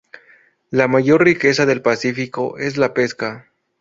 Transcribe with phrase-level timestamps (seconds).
[0.71, 3.51] La mayor riqueza del Pacífico es la pesca.